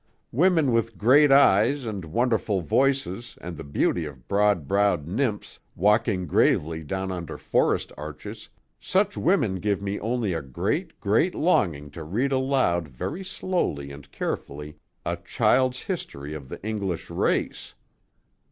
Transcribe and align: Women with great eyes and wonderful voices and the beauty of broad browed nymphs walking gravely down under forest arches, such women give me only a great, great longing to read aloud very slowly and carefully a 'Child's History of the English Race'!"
Women 0.31 0.71
with 0.71 0.97
great 0.97 1.31
eyes 1.31 1.85
and 1.85 2.05
wonderful 2.05 2.61
voices 2.61 3.37
and 3.39 3.55
the 3.55 3.63
beauty 3.63 4.05
of 4.05 4.27
broad 4.27 4.67
browed 4.67 5.07
nymphs 5.07 5.59
walking 5.75 6.25
gravely 6.25 6.83
down 6.83 7.11
under 7.11 7.37
forest 7.37 7.91
arches, 7.99 8.49
such 8.79 9.15
women 9.15 9.59
give 9.59 9.79
me 9.79 9.99
only 9.99 10.33
a 10.33 10.41
great, 10.41 10.99
great 10.99 11.35
longing 11.35 11.91
to 11.91 12.03
read 12.03 12.31
aloud 12.31 12.87
very 12.87 13.23
slowly 13.23 13.91
and 13.91 14.11
carefully 14.11 14.75
a 15.05 15.17
'Child's 15.17 15.83
History 15.83 16.33
of 16.33 16.49
the 16.49 16.59
English 16.65 17.11
Race'!" 17.11 17.75